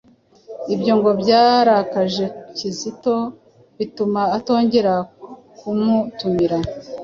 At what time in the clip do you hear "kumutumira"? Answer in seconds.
5.57-6.57